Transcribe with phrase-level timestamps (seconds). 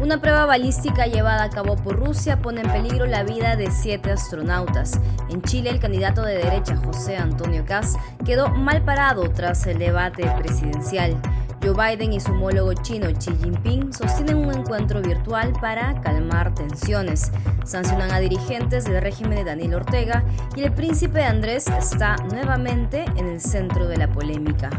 [0.00, 4.10] Una prueba balística llevada a cabo por Rusia pone en peligro la vida de siete
[4.10, 4.98] astronautas.
[5.28, 10.24] En Chile, el candidato de derecha José Antonio Kass quedó mal parado tras el debate
[10.38, 11.20] presidencial.
[11.62, 17.30] Joe Biden y su homólogo chino Xi Jinping sostienen un encuentro virtual para calmar tensiones.
[17.66, 20.24] Sancionan a dirigentes del régimen de Daniel Ortega
[20.56, 24.70] y el príncipe Andrés está nuevamente en el centro de la polémica.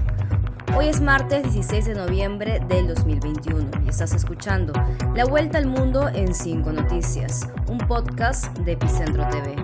[0.74, 4.72] Hoy es martes 16 de noviembre del 2021 y estás escuchando
[5.14, 9.56] La Vuelta al Mundo en 5 Noticias, un podcast de Epicentro TV.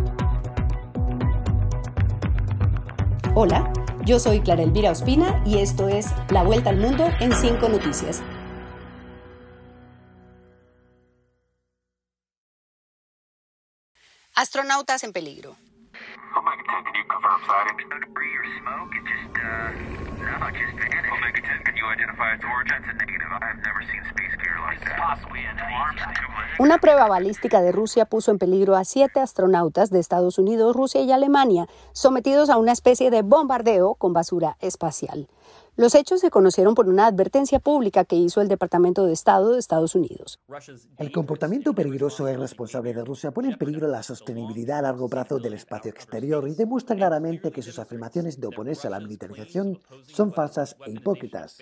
[3.36, 3.72] Hola.
[4.04, 8.24] Yo soy Clara Elvira Ospina y esto es La Vuelta al Mundo en 5 Noticias.
[14.36, 15.58] Astronautas en peligro.
[16.36, 16.78] Omega
[20.28, 20.68] 10, can you confirm sighting?
[20.68, 20.68] Debris or smoke?
[20.68, 21.14] It just, no, just vanished.
[21.14, 22.78] Omega 10, can you identify its origin?
[22.84, 23.30] That's a negative.
[23.32, 24.98] I've never seen space gear like that.
[24.98, 25.58] Possibly an
[26.60, 31.02] Una prueba balística de Rusia puso en peligro a siete astronautas de Estados Unidos, Rusia
[31.02, 35.28] y Alemania, sometidos a una especie de bombardeo con basura espacial.
[35.78, 39.60] Los hechos se conocieron por una advertencia pública que hizo el Departamento de Estado de
[39.60, 40.40] Estados Unidos.
[40.98, 45.38] El comportamiento peligroso e irresponsable de Rusia pone en peligro la sostenibilidad a largo plazo
[45.38, 50.34] del espacio exterior y demuestra claramente que sus afirmaciones de oponerse a la militarización son
[50.34, 51.60] falsas e hipócritas.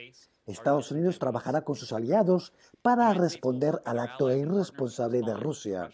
[0.48, 5.90] Estados Unidos trabajará con sus aliados para responder al acto irresponsable de Rusia.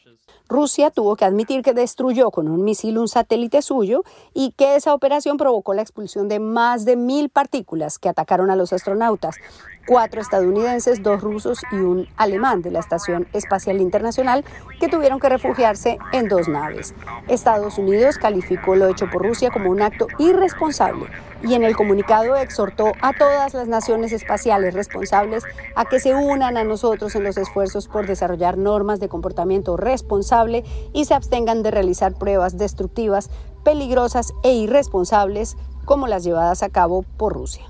[0.50, 4.94] Rusia tuvo que admitir que destruyó con un misil un satélite suyo y que esa
[4.94, 9.38] operación provocó la expulsión de más de mil partículas que atacaron a los astronautas,
[9.86, 14.44] cuatro estadounidenses, dos rusos y un alemán de la Estación Espacial Internacional
[14.80, 16.94] que tuvieron que refugiarse en dos naves.
[17.28, 21.08] Estados Unidos calificó lo hecho por Rusia como un acto irresponsable
[21.44, 25.44] y en el comunicado exhortó a todas las naciones espaciales responsables
[25.76, 30.64] a que se unan a nosotros en los esfuerzos por desarrollar normas de comportamiento responsable
[30.94, 33.30] y se abstengan de realizar pruebas destructivas,
[33.64, 37.66] peligrosas e irresponsables como las llevadas a cabo por Rusia.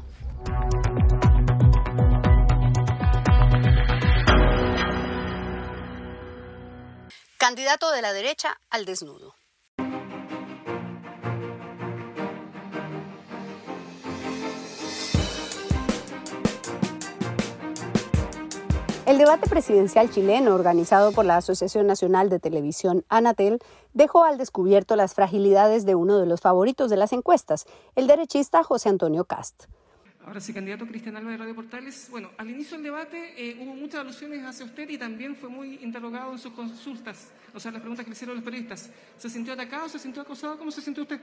[7.42, 9.34] Candidato de la derecha al desnudo.
[19.08, 23.58] El debate presidencial chileno, organizado por la Asociación Nacional de Televisión Anatel,
[23.96, 27.66] dejó al descubierto las fragilidades de uno de los favoritos de las encuestas,
[27.96, 29.64] el derechista José Antonio Cast.
[30.26, 32.08] Ahora sí, candidato Cristian Alba de Radio Portales.
[32.12, 35.80] Bueno, al inicio del debate eh, hubo muchas alusiones hacia usted y también fue muy
[35.82, 38.92] interrogado en sus consultas, o sea, las preguntas que le hicieron los periodistas.
[39.18, 39.90] ¿Se sintió atacado?
[39.90, 40.58] ¿Se sintió acosado?
[40.60, 41.20] ¿Cómo se sintió usted?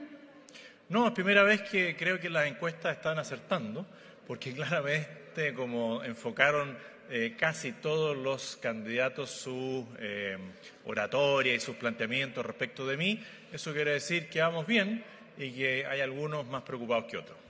[0.89, 3.85] No, es primera vez que creo que las encuestas están acertando,
[4.27, 6.77] porque claramente como enfocaron
[7.09, 10.37] eh, casi todos los candidatos su eh,
[10.85, 13.23] oratoria y sus planteamientos respecto de mí.
[13.51, 15.03] Eso quiere decir que vamos bien
[15.37, 17.48] y que hay algunos más preocupados que otros.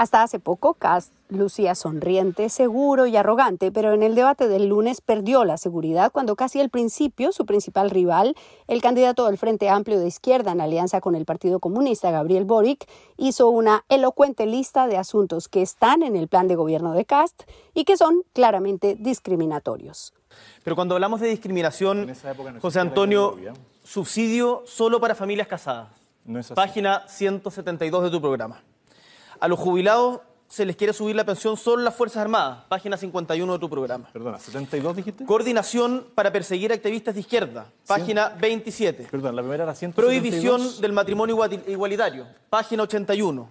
[0.00, 5.02] Hasta hace poco, Cast lucía sonriente, seguro y arrogante, pero en el debate del lunes
[5.02, 8.34] perdió la seguridad cuando casi al principio su principal rival,
[8.66, 12.88] el candidato del Frente Amplio de Izquierda en alianza con el Partido Comunista, Gabriel Boric,
[13.18, 17.42] hizo una elocuente lista de asuntos que están en el plan de gobierno de Cast
[17.74, 20.14] y que son claramente discriminatorios.
[20.64, 22.10] Pero cuando hablamos de discriminación,
[22.62, 23.36] José Antonio,
[23.84, 25.88] subsidio solo para familias casadas.
[26.54, 28.62] Página 172 de tu programa.
[29.40, 33.52] A los jubilados se les quiere subir la pensión solo las Fuerzas Armadas, página 51
[33.52, 34.10] de tu programa.
[34.12, 35.24] Perdona, ¿72 dijiste?
[35.24, 39.08] Coordinación para perseguir activistas de izquierda, página 27.
[39.10, 39.94] Perdón, la primera era 172.
[39.94, 43.48] Prohibición del matrimonio igualitario, página 81.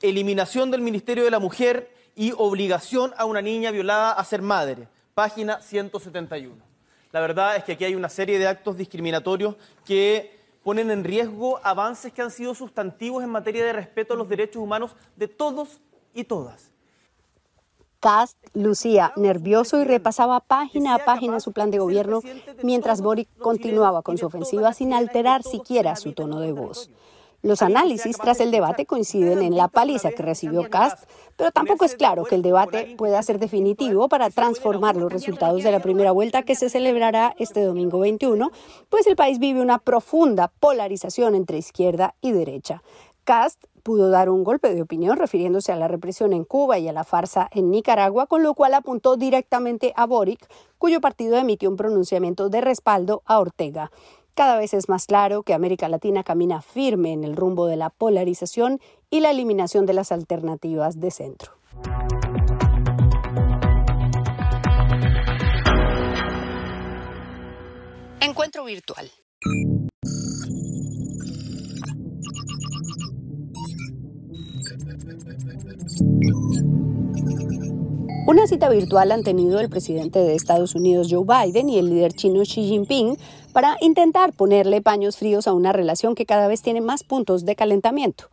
[0.00, 4.88] Eliminación del Ministerio de la Mujer y obligación a una niña violada a ser madre,
[5.12, 6.54] página 171.
[7.12, 10.37] La verdad es que aquí hay una serie de actos discriminatorios que
[10.68, 14.62] ponen en riesgo avances que han sido sustantivos en materia de respeto a los derechos
[14.62, 15.80] humanos de todos
[16.12, 16.72] y todas.
[18.00, 22.20] Cast lucía nervioso y repasaba página a página su plan de gobierno
[22.62, 26.90] mientras Boric continuaba con su ofensiva sin alterar siquiera su tono de voz.
[27.40, 31.94] Los análisis tras el debate coinciden en la paliza que recibió Cast, pero tampoco es
[31.94, 36.42] claro que el debate pueda ser definitivo para transformar los resultados de la primera vuelta
[36.42, 38.50] que se celebrará este domingo 21,
[38.88, 42.82] pues el país vive una profunda polarización entre izquierda y derecha.
[43.22, 46.92] Cast pudo dar un golpe de opinión refiriéndose a la represión en Cuba y a
[46.92, 50.46] la farsa en Nicaragua, con lo cual apuntó directamente a Boric,
[50.76, 53.92] cuyo partido emitió un pronunciamiento de respaldo a Ortega.
[54.38, 57.90] Cada vez es más claro que América Latina camina firme en el rumbo de la
[57.90, 58.78] polarización
[59.10, 61.54] y la eliminación de las alternativas de centro.
[68.20, 69.10] Encuentro virtual.
[78.28, 82.12] Una cita virtual han tenido el presidente de Estados Unidos Joe Biden y el líder
[82.12, 83.16] chino Xi Jinping
[83.54, 87.56] para intentar ponerle paños fríos a una relación que cada vez tiene más puntos de
[87.56, 88.28] calentamiento.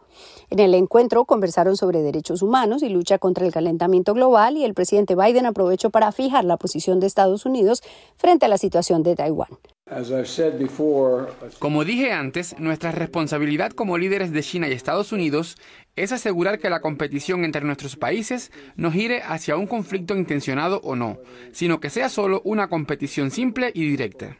[0.49, 4.73] En el encuentro conversaron sobre derechos humanos y lucha contra el calentamiento global y el
[4.73, 7.81] presidente Biden aprovechó para fijar la posición de Estados Unidos
[8.17, 9.57] frente a la situación de Taiwán.
[11.59, 15.57] Como dije antes, nuestra responsabilidad como líderes de China y Estados Unidos
[15.95, 20.95] es asegurar que la competición entre nuestros países no gire hacia un conflicto intencionado o
[20.95, 21.17] no,
[21.51, 24.37] sino que sea solo una competición simple y directa.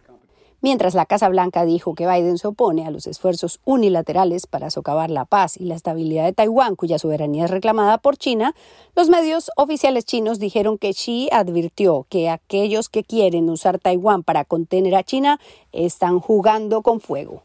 [0.65, 5.11] Mientras la Casa Blanca dijo que Biden se opone a los esfuerzos unilaterales para socavar
[5.11, 8.55] la paz y la estabilidad de Taiwán, cuya soberanía es reclamada por China,
[8.95, 14.43] los medios oficiales chinos dijeron que Xi advirtió que aquellos que quieren usar Taiwán para
[14.43, 15.39] contener a China
[15.71, 17.43] están jugando con fuego.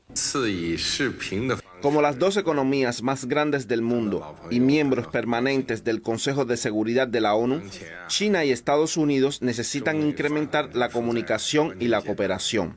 [1.83, 7.09] Como las dos economías más grandes del mundo y miembros permanentes del Consejo de Seguridad
[7.09, 7.63] de la ONU,
[8.07, 12.77] China y Estados Unidos necesitan incrementar la comunicación y la cooperación.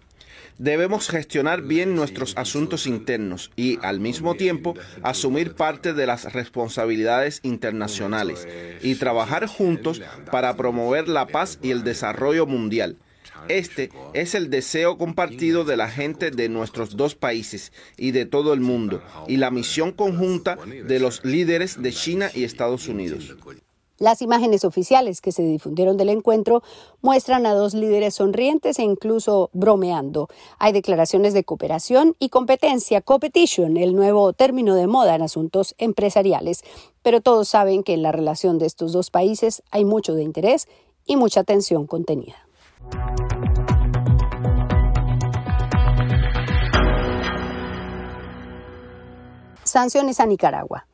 [0.58, 7.40] Debemos gestionar bien nuestros asuntos internos y, al mismo tiempo, asumir parte de las responsabilidades
[7.44, 8.48] internacionales
[8.82, 10.02] y trabajar juntos
[10.32, 12.98] para promover la paz y el desarrollo mundial.
[13.50, 18.54] Este es el deseo compartido de la gente de nuestros dos países y de todo
[18.54, 23.36] el mundo, y la misión conjunta de los líderes de China y Estados Unidos.
[24.00, 26.64] Las imágenes oficiales que se difundieron del encuentro
[27.02, 30.28] muestran a dos líderes sonrientes e incluso bromeando.
[30.58, 36.64] Hay declaraciones de cooperación y competencia, competition, el nuevo término de moda en asuntos empresariales.
[37.04, 40.68] Pero todos saben que en la relación de estos dos países hay mucho de interés
[41.06, 42.43] y mucha tensión contenida.
[49.74, 50.86] Sanciones a Nicaragua.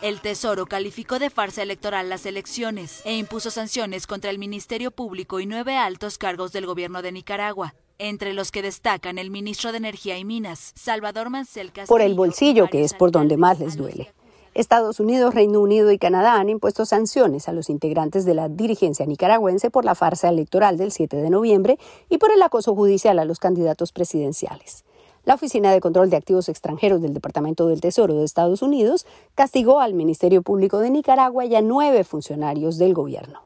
[0.00, 5.40] El Tesoro calificó de farsa electoral las elecciones e impuso sanciones contra el Ministerio Público
[5.40, 9.76] y nueve altos cargos del gobierno de Nicaragua, entre los que destacan el ministro de
[9.76, 11.88] Energía y Minas, Salvador Mancel Castillo.
[11.88, 14.10] Por el bolsillo, que es por donde más les duele.
[14.54, 19.04] Estados Unidos, Reino Unido y Canadá han impuesto sanciones a los integrantes de la dirigencia
[19.04, 21.78] nicaragüense por la farsa electoral del 7 de noviembre
[22.08, 24.86] y por el acoso judicial a los candidatos presidenciales.
[25.28, 29.04] La Oficina de Control de Activos Extranjeros del Departamento del Tesoro de Estados Unidos
[29.34, 33.42] castigó al Ministerio Público de Nicaragua y a nueve funcionarios del gobierno.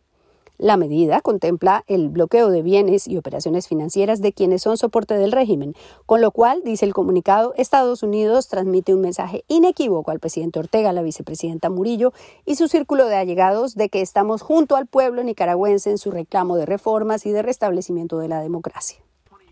[0.59, 5.33] La medida contempla el bloqueo de bienes y operaciones financieras de quienes son soporte del
[5.33, 5.75] régimen,
[6.07, 10.93] con lo cual, dice el comunicado, Estados Unidos transmite un mensaje inequívoco al presidente Ortega,
[10.93, 12.13] la vicepresidenta Murillo
[12.47, 16.55] y su círculo de allegados de que estamos junto al pueblo nicaragüense en su reclamo
[16.55, 18.99] de reformas y de restablecimiento de la democracia.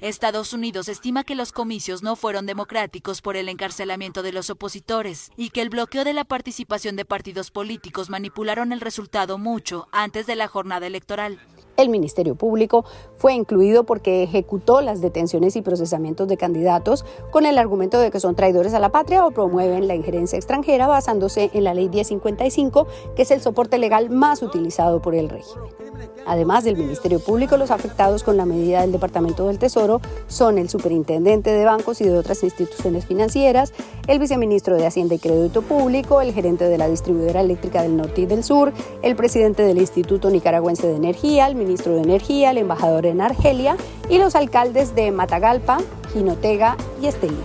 [0.01, 5.31] Estados Unidos estima que los comicios no fueron democráticos por el encarcelamiento de los opositores
[5.37, 10.27] y que el bloqueo de la participación de partidos políticos manipularon el resultado mucho antes
[10.27, 11.39] de la jornada electoral.
[11.81, 12.85] El Ministerio Público
[13.17, 18.21] fue incluido porque ejecutó las detenciones y procesamientos de candidatos con el argumento de que
[18.21, 22.87] son traidores a la patria o promueven la injerencia extranjera basándose en la Ley 1055,
[23.17, 25.71] que es el soporte legal más utilizado por el régimen.
[26.27, 30.69] Además del Ministerio Público, los afectados con la medida del Departamento del Tesoro son el
[30.69, 33.73] superintendente de bancos y de otras instituciones financieras,
[34.07, 38.23] el viceministro de Hacienda y Crédito Público, el gerente de la distribuidora eléctrica del Norte
[38.23, 38.73] y del Sur,
[39.03, 43.77] el presidente del Instituto Nicaragüense de Energía, el ministro de Energía, el embajador en Argelia
[44.09, 45.79] y los alcaldes de Matagalpa,
[46.13, 47.39] Jinotega y Estelí.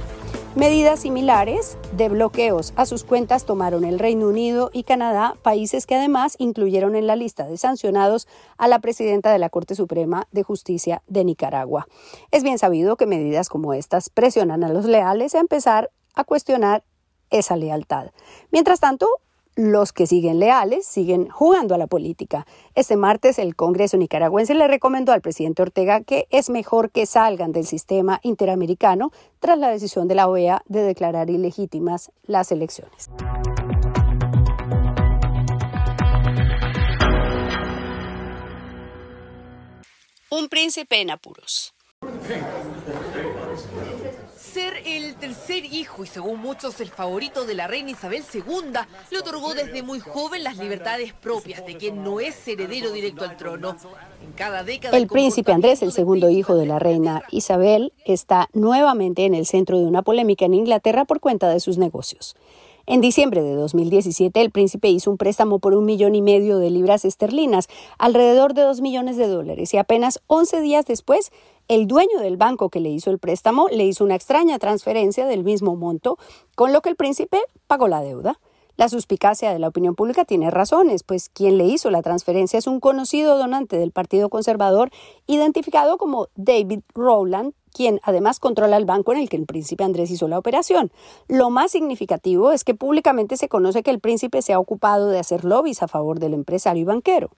[0.56, 5.94] Medidas similares de bloqueos a sus cuentas tomaron el Reino Unido y Canadá, países que
[5.94, 8.28] además incluyeron en la lista de sancionados
[8.58, 11.86] a la presidenta de la Corte Suprema de Justicia de Nicaragua.
[12.32, 16.84] Es bien sabido que medidas como estas presionan a los leales a empezar a cuestionar
[17.30, 18.08] esa lealtad.
[18.50, 19.08] Mientras tanto,
[19.56, 22.46] los que siguen leales siguen jugando a la política.
[22.76, 27.52] Este martes el Congreso nicaragüense le recomendó al presidente Ortega que es mejor que salgan
[27.52, 33.10] del sistema interamericano tras la decisión de la OEA de declarar ilegítimas las elecciones.
[40.30, 41.74] Un príncipe en apuros
[45.16, 48.42] el tercer hijo y según muchos el favorito de la reina Isabel II,
[49.12, 53.38] le otorgó desde muy joven las libertades propias de quien no es heredero directo al
[53.38, 53.78] trono.
[54.24, 59.26] En cada década, el príncipe Andrés, el segundo hijo de la reina Isabel, está nuevamente
[59.26, 62.36] en el centro de una polémica en Inglaterra por cuenta de sus negocios.
[62.88, 66.70] En diciembre de 2017, el príncipe hizo un préstamo por un millón y medio de
[66.70, 71.32] libras esterlinas, alrededor de dos millones de dólares, y apenas 11 días después,
[71.68, 75.44] el dueño del banco que le hizo el préstamo le hizo una extraña transferencia del
[75.44, 76.20] mismo monto,
[76.54, 78.40] con lo que el príncipe pagó la deuda.
[78.78, 82.68] La suspicacia de la opinión pública tiene razones, pues quien le hizo la transferencia es
[82.68, 84.90] un conocido donante del Partido Conservador
[85.28, 90.12] identificado como David Rowland, quien además controla el banco en el que el príncipe Andrés
[90.12, 90.92] hizo la operación.
[91.30, 95.20] Lo más significativo es que públicamente se conoce que el príncipe se ha ocupado de
[95.20, 97.32] hacer lobbies a favor del empresario y banquero.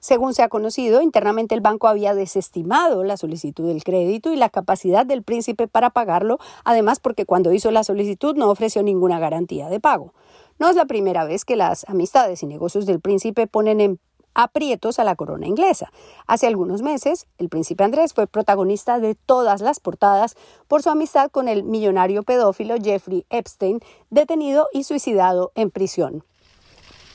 [0.00, 4.48] Según se ha conocido, internamente el banco había desestimado la solicitud del crédito y la
[4.48, 9.68] capacidad del príncipe para pagarlo, además porque cuando hizo la solicitud no ofreció ninguna garantía
[9.68, 10.14] de pago.
[10.60, 13.98] No es la primera vez que las amistades y negocios del príncipe ponen en
[14.34, 15.90] aprietos a la corona inglesa.
[16.26, 20.36] Hace algunos meses, el príncipe Andrés fue protagonista de todas las portadas
[20.68, 26.24] por su amistad con el millonario pedófilo Jeffrey Epstein, detenido y suicidado en prisión.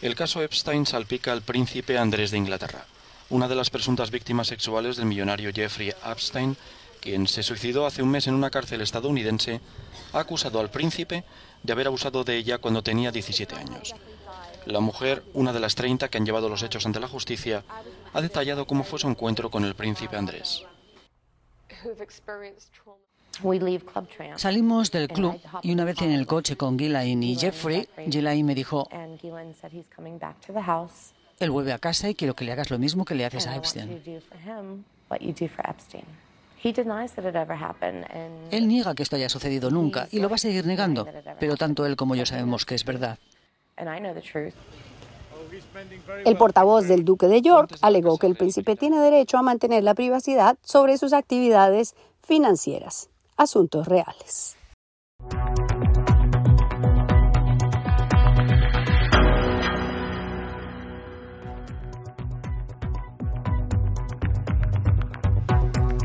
[0.01, 2.85] El caso Epstein salpica al príncipe Andrés de Inglaterra,
[3.29, 6.57] una de las presuntas víctimas sexuales del millonario Jeffrey Epstein,
[6.99, 9.61] quien se suicidó hace un mes en una cárcel estadounidense,
[10.13, 11.23] ha acusado al príncipe
[11.65, 13.95] de haber abusado de ella cuando tenía 17 años.
[14.65, 17.63] La mujer, una de las 30 que han llevado los hechos ante la justicia,
[18.13, 20.63] ha detallado cómo fue su encuentro con el príncipe Andrés.
[24.37, 28.55] Salimos del club y una vez en el coche con Ghislaine y Jeffrey, Ghislaine me
[28.55, 28.87] dijo,
[31.39, 33.55] él vuelve a casa y quiero que le hagas lo mismo que le haces a
[33.55, 34.01] Epstein.
[38.51, 41.07] Él niega que esto haya sucedido nunca y lo va a seguir negando,
[41.39, 43.17] pero tanto él como yo sabemos que es verdad.
[46.25, 49.93] El portavoz del duque de York alegó que el príncipe tiene derecho a mantener la
[49.93, 54.57] privacidad sobre sus actividades financieras, asuntos reales.